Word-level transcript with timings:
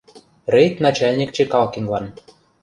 —Рейд 0.53 0.73
начальник 0.85 1.29
Чекалкинлан. 1.35 2.05